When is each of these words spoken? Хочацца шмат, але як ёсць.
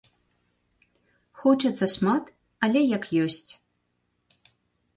Хочацца 1.41 1.85
шмат, 1.97 2.33
але 2.69 2.81
як 2.97 3.03
ёсць. 3.27 3.47